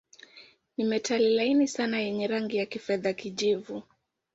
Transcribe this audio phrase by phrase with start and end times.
[0.77, 3.83] Ni metali laini sana yenye rangi ya kifedha-kijivu.